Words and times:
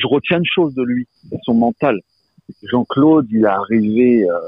je 0.00 0.06
retiens 0.06 0.38
une 0.38 0.46
chose 0.46 0.74
de 0.74 0.82
lui, 0.82 1.06
son 1.44 1.54
mental. 1.54 1.98
Jean-Claude, 2.62 3.26
il 3.30 3.44
est 3.44 3.46
arrivé, 3.46 4.28
euh, 4.28 4.38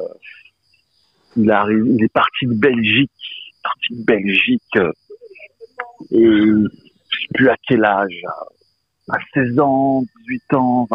il 1.36 1.48
est 1.48 1.52
arrivé, 1.52 1.90
il 1.90 2.04
est 2.04 2.12
parti 2.12 2.46
de 2.46 2.54
Belgique, 2.54 3.10
parti 3.62 3.94
de 3.94 4.04
Belgique, 4.04 4.76
euh, 4.76 4.92
et 6.10 6.68
sais 7.22 7.28
plus 7.34 7.48
à 7.48 7.56
quel 7.66 7.84
âge, 7.84 8.22
à 9.08 9.18
16 9.34 9.58
ans, 9.60 10.02
18 10.28 10.54
ans, 10.54 10.88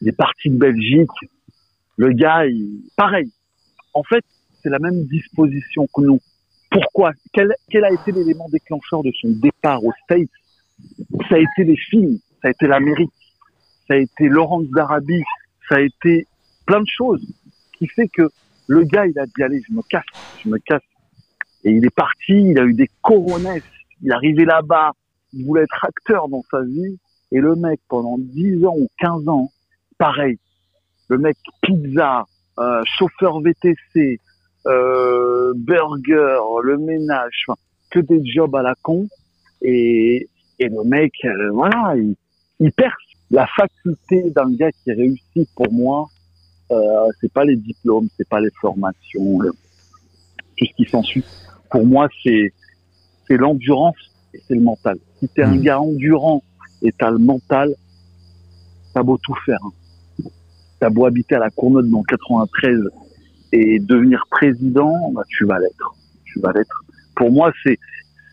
il 0.00 0.08
est 0.08 0.16
parti 0.16 0.50
de 0.50 0.56
Belgique. 0.56 1.10
Le 1.96 2.12
gars, 2.12 2.46
il, 2.46 2.82
pareil. 2.96 3.30
En 3.92 4.02
fait, 4.02 4.24
c'est 4.62 4.70
la 4.70 4.78
même 4.78 5.04
disposition 5.06 5.86
que 5.94 6.02
nous. 6.02 6.20
Pourquoi? 6.70 7.12
Quel, 7.32 7.54
quel 7.70 7.84
a 7.84 7.92
été 7.92 8.10
l'élément 8.10 8.48
déclencheur 8.50 9.02
de 9.02 9.12
son 9.20 9.28
départ 9.30 9.84
au 9.84 9.92
States? 10.04 10.28
Ça 11.28 11.36
a 11.36 11.38
été 11.38 11.64
les 11.64 11.76
films, 11.76 12.18
ça 12.42 12.48
a 12.48 12.50
été 12.50 12.66
l'Amérique, 12.66 13.12
ça 13.88 13.94
a 13.94 13.96
été 13.96 14.28
Laurence 14.28 14.66
d'Arabie, 14.68 15.22
ça 15.68 15.76
a 15.76 15.80
été 15.80 16.26
plein 16.66 16.80
de 16.80 16.86
choses 16.86 17.24
qui 17.78 17.86
fait 17.88 18.08
que 18.08 18.28
le 18.66 18.84
gars, 18.84 19.06
il 19.06 19.18
a 19.18 19.26
dit 19.26 19.42
allez, 19.42 19.62
je 19.68 19.74
me 19.74 19.82
casse, 19.82 20.04
je 20.42 20.48
me 20.48 20.58
casse. 20.58 20.82
Et 21.64 21.70
il 21.70 21.84
est 21.84 21.94
parti, 21.94 22.50
il 22.50 22.58
a 22.58 22.64
eu 22.64 22.74
des 22.74 22.90
coronesses, 23.02 23.62
il 24.02 24.10
est 24.10 24.14
arrivé 24.14 24.44
là-bas, 24.44 24.92
il 25.32 25.44
voulait 25.44 25.62
être 25.62 25.84
acteur 25.84 26.28
dans 26.28 26.42
sa 26.50 26.62
vie, 26.62 26.98
et 27.32 27.40
le 27.40 27.56
mec, 27.56 27.80
pendant 27.88 28.16
10 28.18 28.64
ans 28.66 28.74
ou 28.76 28.88
15 28.98 29.28
ans, 29.28 29.50
pareil, 29.98 30.38
le 31.08 31.18
mec 31.18 31.36
pizza, 31.62 32.24
euh, 32.58 32.82
chauffeur 32.98 33.40
VTC, 33.40 34.20
euh, 34.66 35.52
burger, 35.56 36.38
le 36.62 36.78
ménage, 36.78 37.46
que 37.90 37.98
des 38.00 38.24
jobs 38.24 38.54
à 38.54 38.62
la 38.62 38.74
con, 38.82 39.08
et, 39.62 40.28
le 40.60 40.84
mec, 40.84 41.12
euh, 41.24 41.50
voilà, 41.50 41.94
il, 41.96 42.14
il 42.60 42.72
perce. 42.72 43.03
La 43.34 43.48
faculté 43.48 44.30
d'un 44.30 44.48
gars 44.52 44.70
qui 44.70 44.92
réussit 44.92 45.48
pour 45.56 45.72
moi, 45.72 46.08
euh, 46.70 47.08
c'est 47.20 47.32
pas 47.32 47.44
les 47.44 47.56
diplômes, 47.56 48.06
c'est 48.16 48.28
pas 48.28 48.40
les 48.40 48.52
formations, 48.60 49.38
tout 50.56 50.64
ce 50.64 50.74
qui 50.76 50.88
s'ensuit. 50.88 51.24
Pour 51.68 51.84
moi, 51.84 52.08
c'est 52.22 52.52
c'est 53.26 53.36
l'endurance 53.36 53.96
et 54.34 54.40
c'est 54.46 54.54
le 54.54 54.60
mental. 54.60 54.98
Si 55.18 55.26
t'es 55.26 55.42
un 55.42 55.56
mmh. 55.56 55.62
gars 55.62 55.80
endurant 55.80 56.44
et 56.80 56.92
t'as 56.92 57.10
le 57.10 57.18
mental, 57.18 57.74
t'as 58.94 59.02
beau 59.02 59.18
tout 59.20 59.34
faire. 59.44 59.58
Hein. 59.64 60.28
T'as 60.78 60.90
beau 60.90 61.04
habiter 61.04 61.34
à 61.34 61.40
la 61.40 61.50
Courneuve 61.50 61.88
dans 61.88 62.04
93 62.04 62.78
et 63.50 63.80
devenir 63.80 64.24
président, 64.30 65.10
bah, 65.10 65.24
tu 65.28 65.44
vas 65.44 65.58
l'être. 65.58 65.96
Tu 66.24 66.38
vas 66.38 66.52
l'être. 66.52 66.84
Pour 67.16 67.32
moi, 67.32 67.52
c'est 67.64 67.80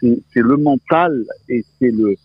c'est 0.01 0.41
le 0.41 0.57
mental 0.57 1.25
et 1.49 1.65
c'est 1.79 1.89
le 1.89 2.15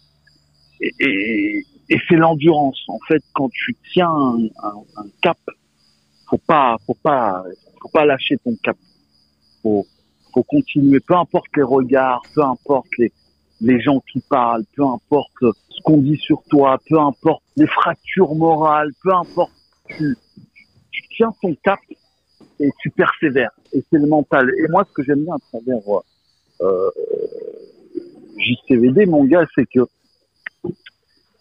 et, 0.83 0.93
et, 1.01 1.65
et 1.89 1.99
c'est 2.09 2.17
l'endurance. 2.17 2.83
En 2.89 2.99
fait, 3.07 3.23
quand 3.33 3.49
tu 3.51 3.77
tiens 3.93 4.11
un, 4.11 4.49
un, 4.97 5.07
cap, 5.23 5.39
faut 6.29 6.39
pas, 6.39 6.77
faut 6.87 6.97
pas, 7.03 7.45
faut 7.81 7.89
pas 7.89 8.05
lâcher 8.05 8.37
ton 8.39 8.57
cap. 8.63 8.77
Faut, 9.63 9.87
faut 10.33 10.43
continuer. 10.43 11.01
Peu 11.01 11.15
importe 11.15 11.47
les 11.57 11.63
regards, 11.63 12.23
peu 12.35 12.43
importe 12.43 12.89
les, 12.99 13.13
les 13.61 13.81
gens 13.81 14.01
qui 14.13 14.21
parlent, 14.29 14.65
peu 14.75 14.85
importe 14.85 15.33
ce 15.41 15.81
qu'on 15.83 15.99
dit 15.99 16.17
sur 16.17 16.43
toi, 16.51 16.79
peu 16.89 16.99
importe 16.99 17.43
les 17.57 17.67
fractures 17.67 18.35
morales, 18.35 18.93
peu 19.03 19.15
importe, 19.15 19.53
tu, 19.89 20.17
tu 20.91 21.03
tiens 21.17 21.33
ton 21.41 21.55
cap 21.63 21.79
et 22.61 22.71
tu 22.81 22.91
persévères. 22.91 23.53
Et 23.73 23.85
c'est 23.91 23.99
le 23.99 24.07
mental. 24.07 24.51
Et 24.59 24.69
moi, 24.69 24.85
ce 24.89 24.93
que 24.93 25.03
j'aime 25.05 25.25
bien 25.25 25.35
à 25.35 25.39
travers 25.51 25.83
euh, 26.63 26.91
JCVD, 28.39 29.07
mon 29.07 29.25
gars, 29.25 29.47
c'est 29.55 29.67
que 29.67 29.81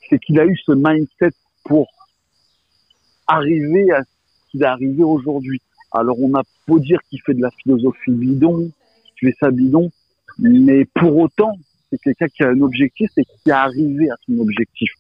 c'est 0.10 0.20
qu'il 0.20 0.40
a 0.40 0.46
eu 0.46 0.58
ce 0.66 0.72
mindset 0.72 1.36
pour 1.64 1.88
arriver 3.28 3.92
à 3.92 4.04
ce 4.04 4.52
qu'il 4.52 4.64
est 4.64 4.68
arrivé 4.68 5.04
aujourd'hui. 5.04 5.62
Alors 5.92 6.18
on 6.22 6.34
a 6.36 6.44
beau 6.68 6.80
dire 6.80 7.00
qu'il 7.10 7.22
fait 7.22 7.34
de 7.34 7.42
la 7.42 7.52
philosophie 7.64 8.12
bidon, 8.12 8.72
qu'il 9.18 9.30
fait 9.30 9.38
ça 9.40 9.52
bidon, 9.52 9.90
mais 10.40 10.86
pour 10.86 11.18
autant, 11.18 11.54
c'est 11.90 11.98
quelqu'un 12.00 12.28
qui 12.28 12.44
a 12.44 12.50
un 12.50 12.62
objectif 12.62 13.10
et 13.18 13.24
qui 13.24 13.50
est 13.50 13.52
arrivé 13.52 14.10
à 14.10 14.16
son 14.26 14.38
objectif. 14.40 14.92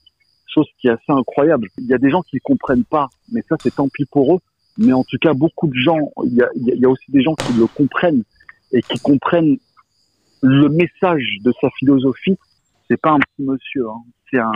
Chose 0.47 0.67
qui 0.79 0.87
est 0.87 0.91
assez 0.91 1.09
incroyable. 1.11 1.67
Il 1.77 1.87
y 1.87 1.93
a 1.93 1.97
des 1.97 2.09
gens 2.09 2.21
qui 2.21 2.37
ne 2.37 2.41
comprennent 2.41 2.85
pas, 2.85 3.09
mais 3.31 3.41
ça 3.49 3.55
c'est 3.61 3.75
tant 3.75 3.89
pis 3.89 4.05
pour 4.05 4.35
eux. 4.35 4.39
Mais 4.77 4.93
en 4.93 5.03
tout 5.03 5.17
cas, 5.21 5.33
beaucoup 5.33 5.67
de 5.67 5.75
gens, 5.75 6.11
il 6.25 6.33
y 6.33 6.41
a, 6.41 6.49
il 6.55 6.79
y 6.79 6.85
a 6.85 6.89
aussi 6.89 7.09
des 7.09 7.21
gens 7.21 7.35
qui 7.35 7.53
le 7.53 7.65
comprennent 7.67 8.23
et 8.73 8.81
qui 8.81 8.99
comprennent 8.99 9.57
le 10.41 10.67
message 10.69 11.37
de 11.43 11.53
sa 11.61 11.69
philosophie. 11.79 12.37
C'est 12.87 12.99
pas 12.99 13.11
un 13.11 13.19
petit 13.19 13.43
monsieur, 13.43 13.87
hein. 13.89 14.03
c'est 14.29 14.39
un, 14.39 14.51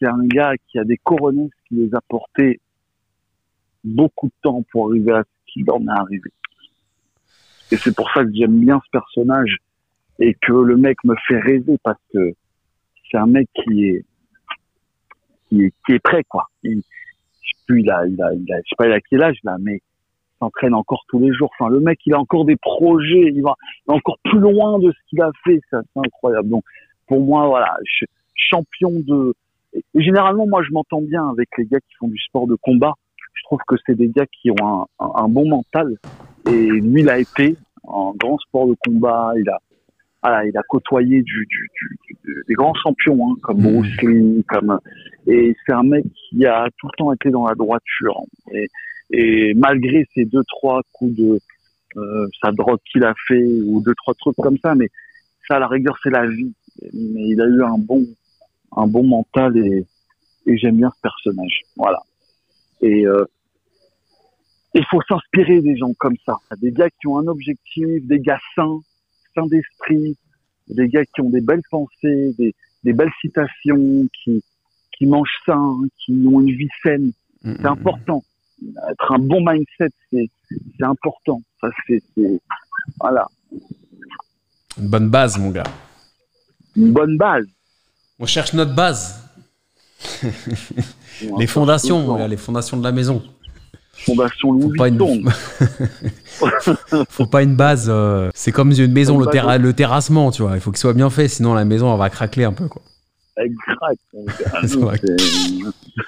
c'est 0.00 0.08
un 0.08 0.26
gars 0.26 0.54
qui 0.68 0.78
a 0.78 0.84
des 0.84 0.96
coronesses 0.96 1.50
qui 1.68 1.74
les 1.74 1.94
a 1.94 2.00
portés 2.08 2.60
beaucoup 3.84 4.28
de 4.28 4.32
temps 4.42 4.62
pour 4.72 4.88
arriver 4.88 5.12
à 5.12 5.22
ce 5.22 5.52
qu'il 5.52 5.70
en 5.70 5.80
est 5.82 5.98
arrivé. 5.98 6.30
Et 7.70 7.76
c'est 7.76 7.94
pour 7.94 8.10
ça 8.12 8.24
que 8.24 8.30
j'aime 8.34 8.60
bien 8.60 8.80
ce 8.84 8.90
personnage 8.90 9.58
et 10.18 10.34
que 10.34 10.52
le 10.52 10.76
mec 10.76 10.98
me 11.04 11.14
fait 11.28 11.38
rêver 11.38 11.76
parce 11.82 12.00
que 12.12 12.34
c'est 13.10 13.18
un 13.18 13.26
mec 13.26 13.48
qui 13.54 13.86
est, 13.86 14.04
qui 15.50 15.64
est, 15.88 15.98
prêt, 15.98 16.24
quoi. 16.24 16.48
Je 16.62 16.70
sais 17.68 17.90
a, 17.90 17.98
a, 17.98 18.02
a, 18.02 18.06
sais 18.08 18.76
pas 18.76 18.86
il 18.86 18.92
a 18.92 19.00
quel 19.00 19.22
âge 19.22 19.38
là, 19.44 19.56
mais 19.60 19.80
s'entraîne 20.38 20.74
encore 20.74 21.04
tous 21.08 21.20
les 21.20 21.32
jours. 21.32 21.50
Enfin, 21.58 21.70
le 21.70 21.80
mec, 21.80 21.98
il 22.06 22.14
a 22.14 22.18
encore 22.18 22.44
des 22.44 22.56
projets, 22.56 23.30
il 23.32 23.42
va, 23.42 23.54
encore 23.88 24.18
plus 24.24 24.38
loin 24.38 24.78
de 24.78 24.90
ce 24.90 24.98
qu'il 25.08 25.20
a 25.20 25.30
fait. 25.44 25.60
C'est 25.70 25.76
incroyable. 25.96 26.48
Donc, 26.48 26.64
pour 27.06 27.20
moi, 27.20 27.46
voilà, 27.46 27.76
je, 27.84 28.06
champion 28.34 28.90
de, 28.90 29.34
généralement, 29.94 30.46
moi, 30.46 30.62
je 30.62 30.72
m'entends 30.72 31.02
bien 31.02 31.28
avec 31.28 31.48
les 31.58 31.66
gars 31.66 31.80
qui 31.80 31.94
font 31.98 32.08
du 32.08 32.18
sport 32.18 32.46
de 32.46 32.56
combat. 32.56 32.94
Je 33.34 33.42
trouve 33.44 33.60
que 33.66 33.76
c'est 33.86 33.94
des 33.94 34.08
gars 34.08 34.26
qui 34.26 34.50
ont 34.50 34.86
un, 34.98 35.10
un, 35.16 35.28
bon 35.28 35.48
mental. 35.48 35.96
Et 36.46 36.66
lui, 36.66 37.02
il 37.02 37.10
a 37.10 37.18
été 37.18 37.56
en 37.84 38.12
grand 38.14 38.38
sport 38.38 38.68
de 38.68 38.76
combat. 38.84 39.32
Il 39.36 39.48
a, 39.48 39.58
voilà, 40.22 40.44
il 40.46 40.56
a 40.56 40.62
côtoyé 40.68 41.22
du, 41.22 41.46
du, 41.46 41.70
du, 42.24 42.44
des 42.48 42.54
grands 42.54 42.74
champions, 42.74 43.30
hein, 43.30 43.34
comme 43.42 43.58
mmh. 43.58 43.72
Bruce 43.72 44.02
Lee, 44.02 44.44
comme 44.48 44.78
et 45.26 45.54
c'est 45.64 45.72
un 45.72 45.82
mec 45.82 46.04
qui 46.28 46.44
a 46.46 46.66
tout 46.78 46.88
le 46.88 46.96
temps 46.96 47.12
été 47.12 47.30
dans 47.30 47.46
la 47.46 47.54
droiture. 47.54 48.20
Et, 48.52 48.68
et 49.10 49.54
malgré 49.54 50.06
ces 50.14 50.24
deux 50.24 50.42
trois 50.48 50.82
coups 50.92 51.16
de 51.16 51.38
euh, 51.96 52.26
sa 52.42 52.52
drogue 52.52 52.78
qu'il 52.90 53.04
a 53.04 53.14
fait 53.26 53.44
ou 53.66 53.82
deux 53.82 53.94
trois 53.96 54.14
trucs 54.14 54.36
comme 54.36 54.58
ça, 54.58 54.74
mais 54.74 54.88
ça, 55.48 55.56
à 55.56 55.58
la 55.58 55.68
rigueur, 55.68 55.96
c'est 56.02 56.10
la 56.10 56.26
vie. 56.26 56.52
Mais 56.92 57.28
il 57.28 57.40
a 57.40 57.46
eu 57.46 57.62
un 57.62 57.78
bon 57.78 58.04
un 58.76 58.86
bon 58.86 59.04
mental 59.04 59.56
et, 59.56 59.86
et 60.46 60.58
j'aime 60.58 60.76
bien 60.76 60.90
ce 60.94 61.00
personnage. 61.00 61.62
Voilà. 61.76 62.00
Et 62.80 63.06
euh, 63.06 63.24
il 64.74 64.84
faut 64.90 65.00
s'inspirer 65.08 65.60
des 65.60 65.76
gens 65.76 65.92
comme 65.98 66.16
ça, 66.24 66.36
des 66.60 66.72
gars 66.72 66.88
qui 66.88 67.06
ont 67.08 67.18
un 67.18 67.26
objectif, 67.26 68.06
des 68.06 68.20
gars 68.20 68.38
sains, 68.54 68.80
sains 69.34 69.46
d'esprit, 69.46 70.16
des 70.68 70.88
gars 70.88 71.04
qui 71.04 71.20
ont 71.20 71.30
des 71.30 71.40
belles 71.40 71.62
pensées, 71.70 72.34
des, 72.38 72.54
des 72.84 72.92
belles 72.92 73.12
citations, 73.20 74.06
qui 74.22 74.42
qui 74.96 75.06
mangent 75.06 75.40
sain, 75.46 75.80
qui 75.98 76.12
ont 76.26 76.40
une 76.40 76.54
vie 76.54 76.68
saine. 76.82 77.12
Mm, 77.42 77.54
c'est 77.56 77.62
mm, 77.62 77.66
important. 77.66 78.22
Être 78.90 79.12
un 79.12 79.18
bon 79.18 79.40
mindset, 79.44 79.88
c'est 80.10 80.30
c'est 80.78 80.84
important. 80.84 81.42
Ça 81.60 81.68
c'est 81.86 82.02
voilà. 83.00 83.26
Une 84.78 84.88
bonne 84.88 85.08
base, 85.08 85.38
mon 85.38 85.50
gars. 85.50 85.64
Une 86.76 86.92
bonne 86.92 87.16
base. 87.16 87.46
On 88.20 88.26
cherche 88.26 88.52
notre 88.52 88.74
base. 88.74 89.18
les 91.38 91.46
fondations, 91.46 92.26
les 92.26 92.36
fondations 92.36 92.76
de 92.76 92.84
la 92.84 92.92
maison. 92.92 93.22
Fondation 93.92 94.52
Louis 94.52 94.62
Faut 94.62 94.74
pas 94.76 94.88
une, 94.88 95.30
faut 97.08 97.26
pas 97.26 97.42
une 97.42 97.56
base. 97.56 97.86
Euh, 97.88 98.30
c'est 98.34 98.52
comme 98.52 98.72
une 98.72 98.92
maison, 98.92 99.18
le, 99.18 99.26
terra... 99.26 99.58
le, 99.58 99.72
terrassement, 99.72 100.30
tu 100.30 100.42
vois. 100.42 100.54
Il 100.54 100.60
faut 100.60 100.70
qu'il 100.70 100.78
soit 100.78 100.92
bien 100.92 101.10
fait, 101.10 101.28
sinon 101.28 101.54
la 101.54 101.64
maison 101.64 101.92
elle 101.92 101.98
va 101.98 102.08
craquer 102.10 102.44
un 102.44 102.52
peu, 102.52 102.68
quoi. 102.68 102.82
Exact. 103.36 104.00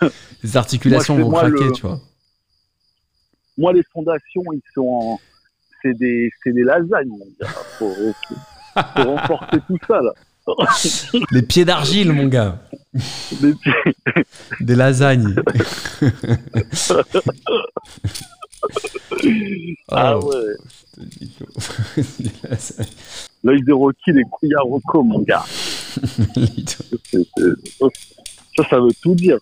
les 0.42 0.56
articulations 0.56 1.16
vont 1.16 1.30
craquer, 1.30 1.72
tu 1.72 1.82
vois. 1.82 2.00
Moi, 3.56 3.72
les 3.72 3.82
fondations, 3.92 4.42
ils 4.52 4.62
sont 4.75 4.87
en... 4.87 5.20
C'est 5.82 5.94
des, 5.94 6.31
des 6.46 6.62
lasagnes, 6.62 7.08
mon 7.08 7.26
gars. 7.40 7.48
Faut, 7.78 7.94
faut 8.75 9.02
renforcer 9.02 9.58
tout 9.66 9.78
ça, 9.87 10.00
là. 10.00 10.12
Les 11.30 11.42
pieds 11.42 11.64
d'argile, 11.64 12.12
mon 12.12 12.26
gars. 12.26 12.58
Des 14.60 14.74
lasagnes. 14.74 15.36
ah 19.88 20.18
oh. 20.18 20.30
ouais. 20.30 20.56
L'œil 23.44 23.62
de 23.62 23.72
Rocky, 23.72 24.12
les 24.12 24.24
couilles 24.30 24.54
à 24.54 24.60
Rocco, 24.60 25.02
mon 25.02 25.20
gars. 25.20 25.44
ça, 28.56 28.64
ça 28.68 28.80
veut 28.80 28.92
tout 29.02 29.14
dire. 29.14 29.38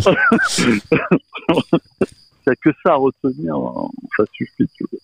Ça. 0.00 0.12
Il 2.46 2.50
n'y 2.50 2.52
a 2.52 2.56
que 2.62 2.70
ça 2.84 2.92
à 2.92 2.96
retenir, 2.96 3.56
ça 4.16 4.24
suffit. 4.32 4.68
Tu 4.76 4.84
vois. 4.90 5.00